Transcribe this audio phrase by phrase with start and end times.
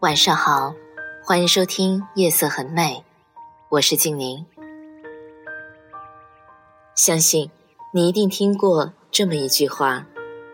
[0.00, 0.74] 晚上好，
[1.22, 3.04] 欢迎收听《夜色很美》，
[3.68, 4.46] 我是静宁。
[6.96, 7.50] 相信
[7.92, 10.06] 你一定听过这么一句话：“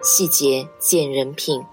[0.02, 1.64] 细节见人品。”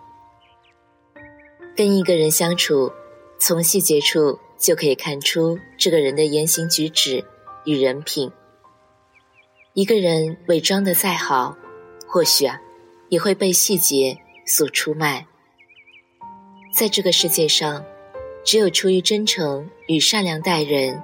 [1.76, 2.91] 跟一个人相处，
[3.40, 7.26] 从细节处就可以看出这个人的言行举止
[7.65, 8.32] 与人品。
[9.74, 11.58] 一个人伪装的再好，
[12.08, 12.62] 或许啊，
[13.10, 15.26] 也会被细节所出卖。
[16.74, 17.85] 在这个世界上，
[18.43, 20.99] 只有出于真诚与善良待人，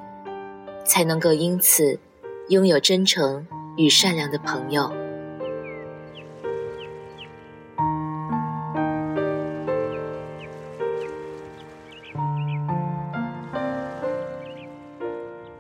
[0.83, 1.99] 才能够因此
[2.47, 3.45] 拥有真诚
[3.77, 4.91] 与善良的朋友。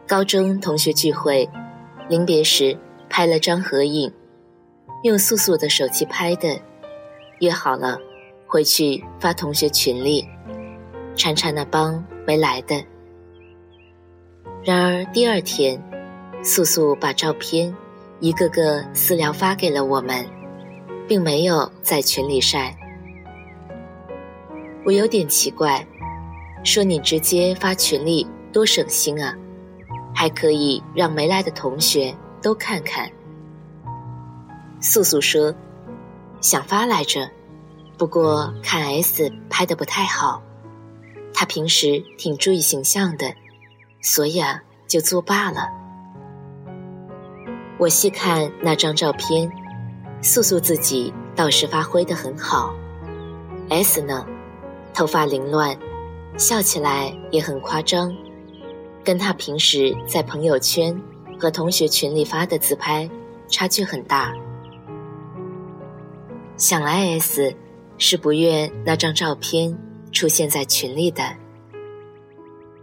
[0.07, 1.47] 高中同学聚会，
[2.07, 2.75] 临别时
[3.07, 4.11] 拍了张合影，
[5.03, 6.59] 用素素的手机拍的，
[7.41, 7.99] 约好了。
[8.49, 10.27] 回去发同学群里，
[11.15, 12.83] 铲铲那帮没来的。
[14.63, 15.79] 然而第二天，
[16.43, 17.71] 素素把照片
[18.19, 20.25] 一个个私聊发给了我们，
[21.07, 22.75] 并没有在群里晒。
[24.83, 25.85] 我有点奇怪，
[26.63, 29.37] 说你直接发群里多省心啊，
[30.11, 32.11] 还可以让没来的同学
[32.41, 33.07] 都看看。
[34.81, 35.53] 素素说，
[36.41, 37.29] 想发来着。
[37.99, 40.41] 不过看 S 拍的不太好，
[41.33, 43.35] 他平时挺注意形象的，
[44.01, 45.67] 所以啊就作罢了。
[47.77, 49.51] 我细看那张照片，
[50.21, 52.73] 素素自己倒是发挥的很好
[53.67, 54.25] ，S 呢，
[54.93, 55.77] 头发凌乱，
[56.37, 58.15] 笑起来也很夸张，
[59.03, 60.97] 跟他平时在朋友圈
[61.37, 63.09] 和同学群里发的自拍
[63.49, 64.33] 差距很大。
[66.55, 67.53] 想来 S。
[67.99, 69.77] 是不愿那张照片
[70.11, 71.21] 出现在群里的。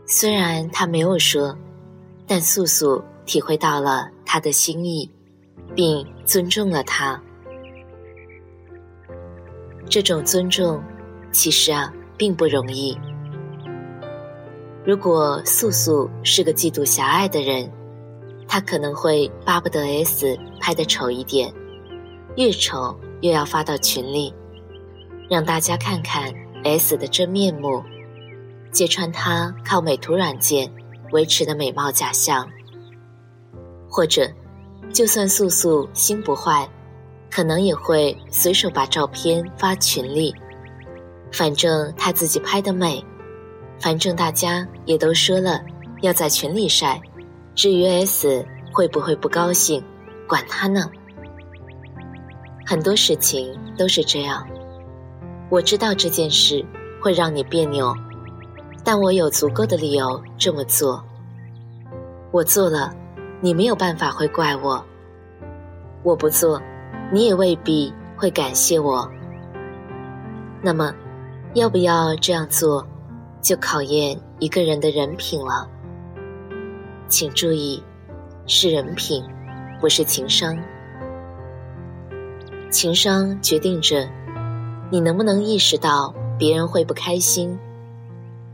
[0.07, 1.59] 虽然他没有说，
[2.29, 5.11] 但素素体会到了他的心意，
[5.75, 7.21] 并尊重了他。
[9.89, 10.81] 这种尊重，
[11.33, 12.97] 其实啊并不容易。
[14.85, 17.69] 如果素素是个嫉妒狭隘的人，
[18.47, 21.53] 他可能会巴不得 S 拍的丑一点，
[22.37, 24.33] 越丑又要发到群里。
[25.29, 26.33] 让大家看看
[26.65, 27.83] S 的真面目，
[28.71, 30.73] 揭穿他靠美图软件
[31.13, 32.49] 维持的美貌假象。
[33.89, 34.31] 或者，
[34.93, 36.69] 就算素素心不坏，
[37.31, 40.35] 可能也会随手把照片发群里。
[41.33, 43.05] 反正他自己拍的美，
[43.81, 45.61] 反正大家也都说了
[46.03, 47.01] 要在群里晒。
[47.55, 49.83] 至于 S 会不会不高兴，
[50.29, 50.91] 管他呢。
[52.65, 54.47] 很多事情都是这样。
[55.49, 56.65] 我知道这件事
[57.01, 57.95] 会让你别扭，
[58.83, 61.03] 但我有足够的理由这么做。
[62.33, 62.93] 我做了，
[63.41, 64.83] 你没有办法会怪我；
[66.03, 66.61] 我不做，
[67.13, 69.09] 你也未必会感谢我。
[70.61, 70.93] 那么，
[71.55, 72.85] 要不要这样做，
[73.41, 75.69] 就考验一个人的人品了。
[77.07, 77.81] 请注意，
[78.47, 79.25] 是人品，
[79.81, 80.59] 不是情商。
[82.69, 84.09] 情商决定着。
[84.89, 87.59] 你能不能意识到别人会不开心？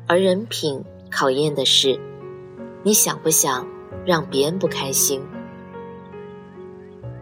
[0.07, 2.01] 而人品考验的是，
[2.83, 3.67] 你想不想
[4.07, 5.21] 让别人不开心？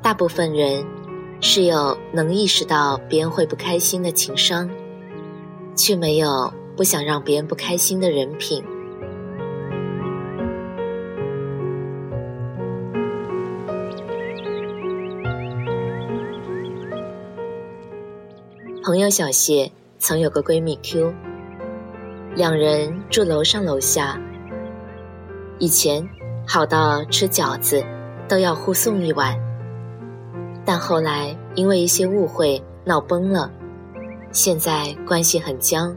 [0.01, 0.87] 大部分人
[1.41, 4.71] 是有能意识到别人会不开心的情商，
[5.75, 8.65] 却没有不想让别人不开心的人品。
[18.91, 19.71] 朋友小谢
[20.01, 21.15] 曾有个闺蜜 Q，
[22.35, 24.21] 两人住楼上楼下。
[25.61, 26.05] 以前
[26.45, 27.85] 好到吃饺子
[28.29, 29.39] 都要互送一碗，
[30.65, 33.49] 但后来因为一些误会闹崩了，
[34.33, 35.97] 现在关系很僵，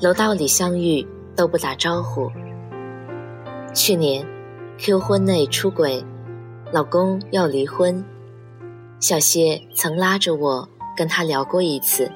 [0.00, 1.06] 楼道里相遇
[1.36, 2.28] 都不打招呼。
[3.72, 4.26] 去年
[4.76, 6.04] Q 婚内出轨，
[6.72, 8.04] 老公要离婚，
[8.98, 12.10] 小谢曾拉着我跟他聊过一次，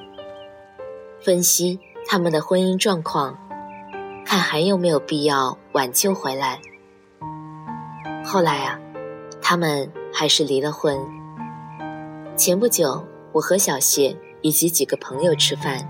[1.21, 3.37] 分析他们的婚姻状况，
[4.25, 6.59] 看还有没有必要挽救回来。
[8.25, 8.77] 后来啊，
[9.41, 10.99] 他们还是离了婚。
[12.35, 15.87] 前不久，我和小谢以及几个朋友吃饭，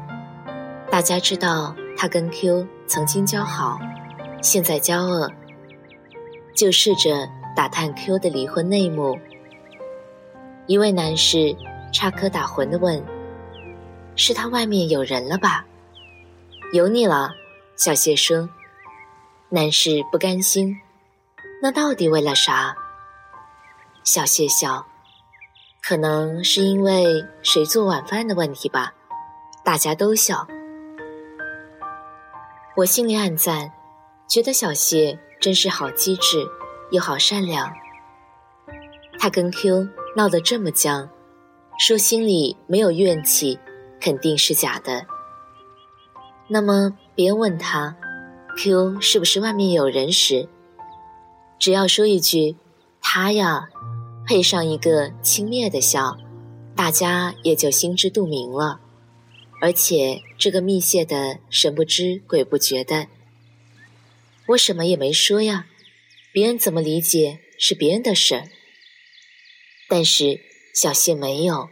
[0.91, 3.79] 大家知道他跟 Q 曾经交好，
[4.43, 5.31] 现在交恶，
[6.53, 9.17] 就试着打探 Q 的离婚内幕。
[10.67, 11.55] 一位男士
[11.93, 13.01] 插科打诨的问
[14.17, 15.65] ：“是他外面有人了吧
[16.73, 17.33] ？”“有你了。”
[17.77, 18.49] 小谢说。
[19.49, 20.75] 男士不甘心。
[21.61, 22.75] 那到底为了啥？
[24.03, 24.85] 小谢笑，
[25.81, 28.93] 可能是因为谁做晚饭的问题吧。
[29.63, 30.45] 大家都笑，
[32.75, 33.71] 我心里暗赞，
[34.27, 36.45] 觉得小谢真是好机智，
[36.91, 37.71] 又好善良。
[39.17, 39.87] 他跟 Q
[40.17, 41.07] 闹得这么僵，
[41.79, 43.59] 说心里没有怨气，
[43.99, 45.05] 肯定是假的。
[46.47, 47.97] 那么别人问他
[48.57, 50.47] ，Q 是不是外面有人时？
[51.59, 52.57] 只要说一句
[53.01, 53.69] “他呀”，
[54.27, 56.17] 配上一个轻蔑的笑，
[56.75, 58.79] 大家也就心知肚明了。
[59.61, 63.07] 而且这个密泄的神不知鬼不觉的，
[64.47, 65.67] 我什么也没说呀，
[66.33, 68.43] 别人怎么理解是别人的事儿。
[69.87, 70.41] 但是
[70.73, 71.69] 小谢没有，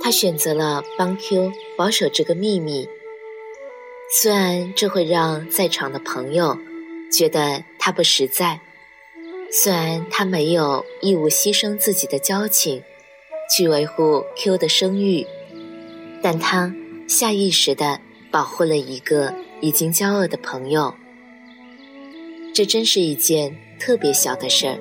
[0.00, 2.88] 他选择了帮 Q 保守这个秘密。
[4.22, 6.56] 虽然这会让在场的朋友
[7.12, 8.60] 觉得他不实在。
[9.50, 12.80] 虽然他没有义务牺牲自己的交情
[13.56, 15.26] 去维护 Q 的声誉，
[16.22, 16.72] 但他
[17.08, 18.00] 下意识的
[18.30, 20.94] 保护了一个已经交恶的朋友。
[22.54, 24.78] 这真是一件特别小的事儿，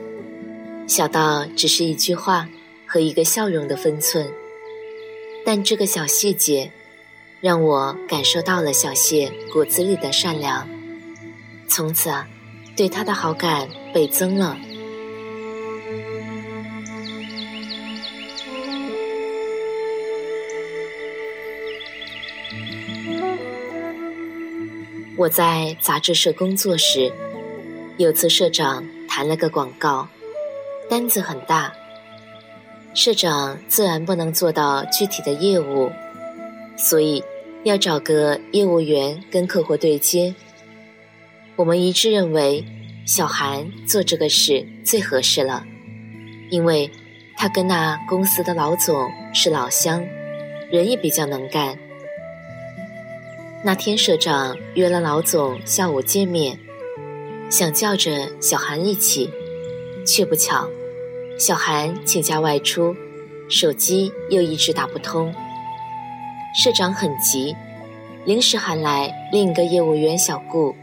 [0.87, 2.47] 小到只是一句话
[2.95, 4.31] 和一个笑容的分寸。
[5.45, 6.71] 但这个小细节，
[7.41, 10.65] 让我感受到了小谢骨子里的善良。
[11.67, 12.25] 从此啊。
[12.77, 14.57] 对他的好感倍增了。
[25.15, 27.13] 我在杂志社工作时，
[27.95, 30.09] 有次社长谈了个广告，
[30.89, 31.73] 单子很大，
[32.95, 35.91] 社长自然不能做到具体的业务，
[36.77, 37.21] 所以
[37.65, 40.33] 要找个业务员跟客户对接。
[41.57, 42.63] 我们一致认为，
[43.05, 45.65] 小韩做这个事最合适了，
[46.49, 46.89] 因为
[47.35, 50.01] 他跟那公司的老总是老乡，
[50.71, 51.77] 人也比较能干。
[53.61, 56.57] 那天社长约了老总下午见面，
[57.49, 59.29] 想叫着小韩一起，
[60.07, 60.69] 却不巧，
[61.37, 62.95] 小韩请假外出，
[63.49, 65.33] 手机又一直打不通。
[66.55, 67.53] 社长很急，
[68.23, 70.73] 临时喊来另一个业务员小顾。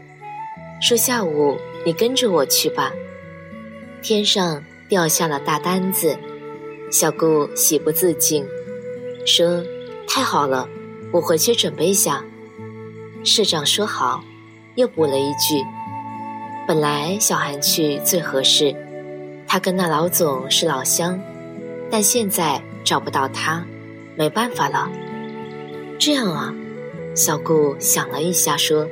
[0.79, 2.91] 说下午你跟着我去吧。
[4.03, 6.15] 天上掉下了大单子，
[6.91, 8.45] 小顾喜不自禁，
[9.25, 9.63] 说
[10.07, 10.69] ：“太好了，
[11.11, 12.23] 我回去准备下。”
[13.25, 14.23] 社长说好，
[14.75, 15.63] 又补了一句
[16.67, 18.75] ：“本来小韩去最合适，
[19.47, 21.19] 他跟那老总是老乡，
[21.91, 23.63] 但现在找不到他，
[24.15, 24.89] 没办法了。”
[25.99, 26.53] 这样啊，
[27.15, 28.87] 小顾想了一下说。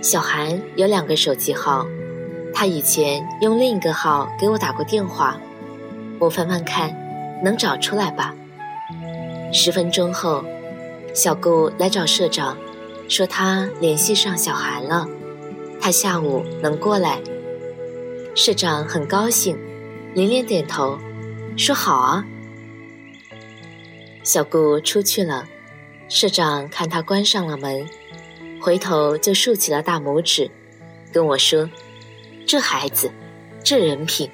[0.00, 1.86] 小韩有两个手机号，
[2.54, 5.36] 他以前用另一个号给我打过电话，
[6.20, 6.94] 我翻翻看，
[7.42, 8.34] 能找出来吧？
[9.52, 10.44] 十分钟后，
[11.14, 12.56] 小顾来找社长，
[13.08, 15.08] 说他联系上小韩了，
[15.80, 17.18] 他下午能过来。
[18.38, 19.58] 社长很高兴，
[20.14, 20.96] 连连点头，
[21.56, 22.24] 说好啊。
[24.22, 25.44] 小顾出去了，
[26.08, 27.84] 社长看他关上了门。
[28.60, 30.48] 回头就竖起了大拇指，
[31.12, 31.68] 跟我说
[32.46, 33.10] ：“这孩子，
[33.64, 34.30] 这人品。”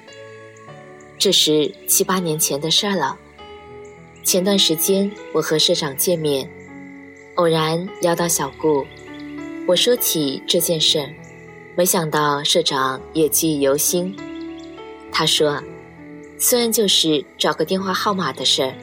[1.17, 3.17] 这是七八年前的事儿了。
[4.23, 6.47] 前段时间我和社长见面，
[7.37, 8.85] 偶然聊到小顾，
[9.67, 11.09] 我说起这件事儿，
[11.77, 14.15] 没想到社长也记忆犹新。
[15.11, 15.61] 他说
[16.39, 18.73] ：“虽然就是找个电话号码的事儿，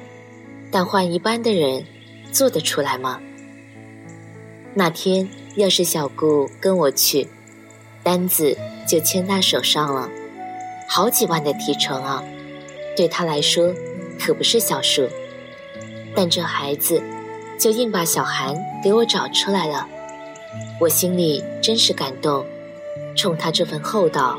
[0.70, 1.86] 但换一般的人
[2.32, 3.18] 做得出来吗？”
[4.74, 7.26] 那天要是小顾跟我去，
[8.02, 8.56] 单子
[8.86, 10.10] 就签他手上了，
[10.86, 12.22] 好几万的提成啊，
[12.94, 13.74] 对他来说
[14.18, 15.08] 可不是小数。
[16.14, 17.02] 但这孩子
[17.58, 19.88] 就硬把小韩给我找出来了，
[20.78, 22.44] 我心里真是感动。
[23.16, 24.38] 冲他这份厚道，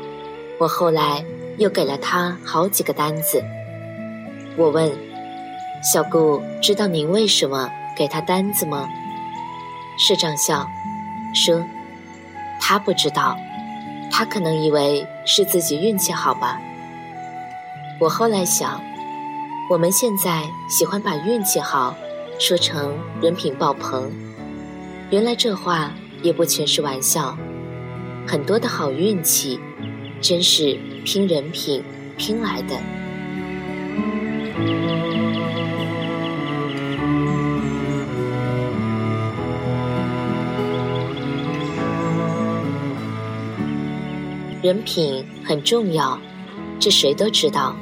[0.58, 1.24] 我后来
[1.58, 3.42] 又给了他好几个单子。
[4.56, 4.90] 我问
[5.82, 8.88] 小顾：“知道您为什么给他单子吗？”
[9.98, 10.66] 社长笑
[11.34, 11.64] 说
[12.60, 13.36] ：“他不知道，
[14.10, 16.58] 他可能以为是自己运气好吧。”
[18.00, 18.80] 我后来想，
[19.70, 21.94] 我们现在喜欢把运气好
[22.40, 24.10] 说成人品爆棚，
[25.10, 27.36] 原来这话也不全是玩笑，
[28.26, 29.58] 很多的好运气
[30.20, 31.82] 真是拼人品
[32.16, 32.80] 拼来的。
[44.62, 46.18] 人品很重要，
[46.80, 47.76] 这谁都知道。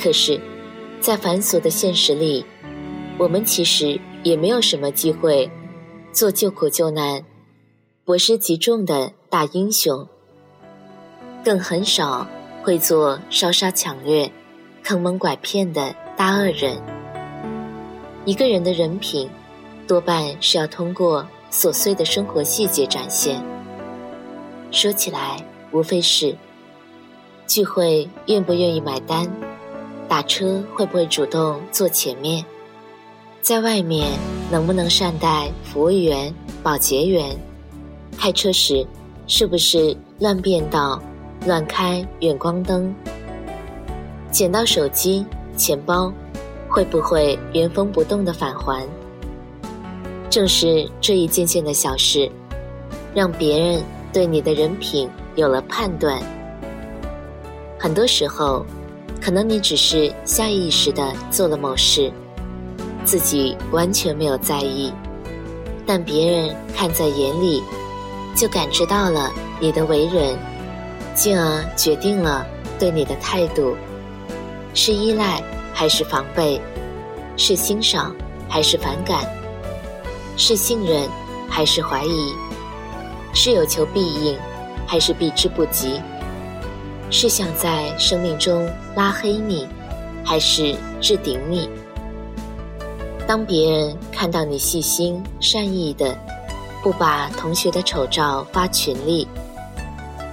[0.00, 0.40] 可是，
[1.00, 2.44] 在繁琐的现实里，
[3.18, 5.50] 我们其实也没有什么机会
[6.12, 7.24] 做救苦救难、
[8.04, 10.04] 博施极众的大英雄，
[11.44, 12.26] 更很少
[12.64, 14.28] 会做烧杀抢掠、
[14.82, 16.76] 坑蒙拐骗的大恶人。
[18.24, 19.30] 一个人的人品，
[19.86, 23.40] 多半是要通过琐碎的生活细节展现。
[24.72, 26.36] 说起来，无非是
[27.46, 29.30] 聚会愿不愿意买单。
[30.08, 32.44] 打车会不会主动坐前面？
[33.40, 34.10] 在外面
[34.50, 36.34] 能不能善待服务员、
[36.64, 37.38] 保洁员？
[38.18, 38.84] 开车时
[39.32, 41.00] 是不是乱变道、
[41.46, 42.92] 乱开远光灯？
[44.32, 45.24] 捡到手机、
[45.56, 46.12] 钱包
[46.68, 48.84] 会不会原封不动的返还？
[50.28, 52.28] 正是这一件件的小事，
[53.14, 53.80] 让别人
[54.12, 56.20] 对你的人品有了判断。
[57.78, 58.66] 很多时候。
[59.22, 62.10] 可能你只是下意识的做了某事，
[63.04, 64.90] 自己完全没有在意，
[65.84, 67.62] 但别人看在眼里，
[68.40, 69.30] 就感知到了
[69.60, 70.34] 你的为人，
[71.14, 72.46] 进而决定了
[72.78, 73.76] 对你的态度，
[74.72, 75.42] 是依赖
[75.74, 76.58] 还是防备，
[77.36, 78.16] 是欣赏
[78.48, 79.26] 还是反感，
[80.38, 81.06] 是信任
[81.50, 82.32] 还是怀疑，
[83.34, 84.38] 是有求必应
[84.86, 86.00] 还是避之不及。
[87.10, 88.66] 是想在生命中
[88.96, 89.68] 拉黑你，
[90.24, 91.68] 还是置顶你？
[93.26, 96.16] 当别人看到你细心善意的，
[96.82, 99.28] 不把同学的丑照发群里，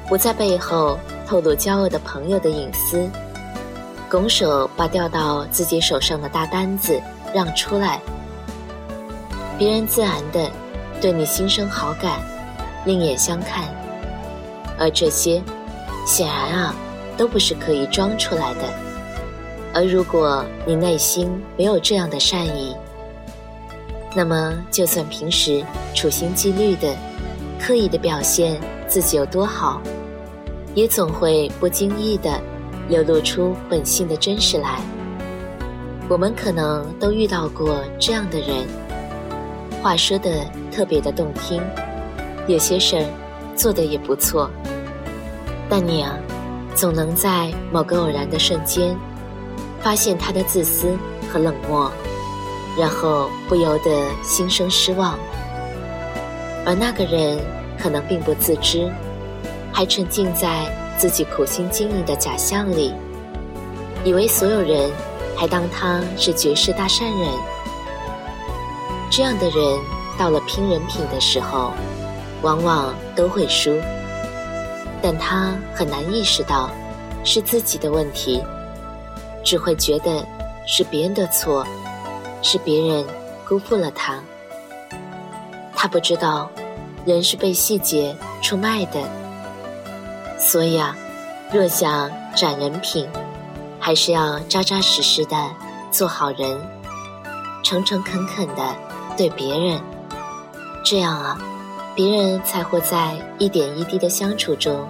[0.07, 3.09] 不在背后透露骄傲的朋友的隐私，
[4.09, 7.01] 拱手把掉到自己手上的大单子
[7.33, 7.99] 让出来，
[9.57, 10.49] 别人自然的
[11.01, 12.21] 对你心生好感，
[12.85, 13.65] 另眼相看，
[14.79, 15.41] 而这些。
[16.05, 16.73] 显然啊，
[17.17, 18.61] 都不是可以装出来的。
[19.73, 22.73] 而如果你内心没有这样的善意，
[24.17, 26.91] 那么就算平时处心积虑的、
[27.61, 29.79] 刻意的表现自己有多好，
[30.73, 32.41] 也总会不经意的
[32.89, 34.79] 流露出本性的真实来。
[36.09, 38.65] 我们可能都遇到过这样的人，
[39.83, 40.31] 话说的
[40.71, 41.61] 特别的动听，
[42.47, 43.05] 有些事儿
[43.55, 44.49] 做的也不错。
[45.69, 46.17] 但你啊，
[46.73, 48.97] 总能在某个偶然的瞬间，
[49.79, 50.97] 发现他的自私
[51.31, 51.91] 和冷漠，
[52.77, 55.17] 然后不由得心生失望。
[56.65, 57.39] 而那个人
[57.79, 58.91] 可能并不自知，
[59.73, 60.65] 还沉浸在
[60.97, 62.93] 自己苦心经营的假象里，
[64.03, 64.91] 以为所有人
[65.35, 67.29] 还当他是绝世大善人。
[69.09, 69.79] 这样的人
[70.17, 71.71] 到了拼人品的时候，
[72.41, 73.71] 往往都会输。
[75.01, 76.69] 但他很难意识到
[77.23, 78.43] 是自己的问题，
[79.43, 80.25] 只会觉得
[80.65, 81.65] 是别人的错，
[82.49, 83.05] 是别人
[83.45, 84.23] 辜负了他。
[85.75, 86.49] 他不知道，
[87.05, 89.01] 人是被细节出卖的。
[90.39, 90.95] 所以啊，
[91.51, 93.05] 若想展人品，
[93.81, 95.35] 还是要扎扎实实的
[95.91, 96.57] 做好人，
[97.65, 98.73] 诚诚恳恳的
[99.17, 99.81] 对别人，
[100.85, 101.37] 这样啊。
[101.97, 104.87] 别人才会在一点一滴的相处中，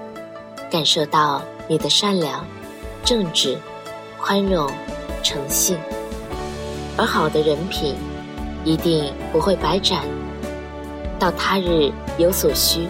[0.69, 2.45] 感受到你的善良、
[3.03, 3.57] 正直、
[4.21, 4.69] 宽容、
[5.23, 5.75] 诚信，
[6.97, 7.95] 而好的人品
[8.65, 10.01] 一定不会白展。
[11.19, 12.87] 到他日有所需，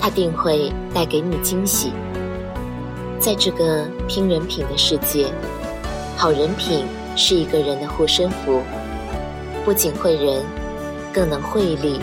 [0.00, 1.92] 他定会带给你惊喜。
[3.20, 5.32] 在这个拼人品的世界，
[6.16, 6.84] 好人品
[7.16, 8.62] 是一个人的护身符，
[9.64, 10.42] 不仅会人，
[11.12, 12.00] 更能惠利。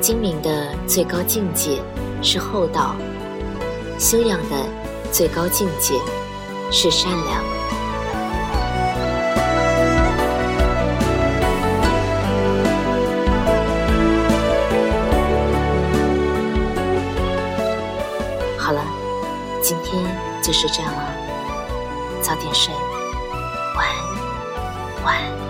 [0.00, 1.80] 精明的最高境界
[2.22, 2.94] 是厚道，
[3.98, 4.56] 修养的
[5.10, 5.94] 最高境界
[6.70, 7.59] 是善良。
[18.70, 18.84] 好了，
[19.60, 20.00] 今天。
[20.40, 21.12] 就是这样了，
[22.22, 22.72] 早点睡，
[23.74, 25.49] 晚安，晚安。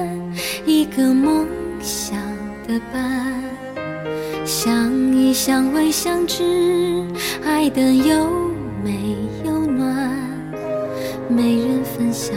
[2.71, 3.33] 的伴，
[4.45, 7.05] 相依相偎相知，
[7.43, 8.29] 爱的又
[8.81, 10.09] 美又暖。
[11.27, 12.33] 没人分享，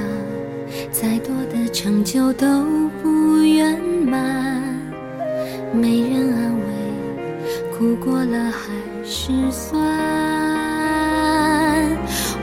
[0.91, 2.65] 再多的成就都
[3.01, 4.61] 不圆满。
[5.73, 8.73] 没人安慰，哭过了还
[9.05, 9.81] 是酸。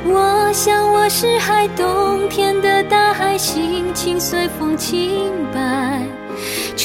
[0.06, 6.02] 我想我是海，冬天的大海，心情随风轻摆。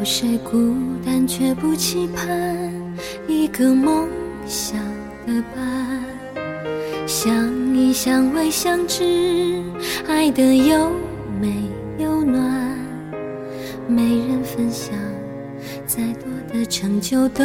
[0.00, 2.26] 有谁孤单却不期盼
[3.28, 4.08] 一个梦
[4.46, 4.80] 想
[5.26, 6.02] 的伴？
[7.06, 9.62] 相依相偎相知，
[10.08, 10.90] 爱的又
[11.38, 11.54] 美
[11.98, 12.42] 又暖。
[13.86, 14.94] 没人分享，
[15.86, 17.44] 再多的成就都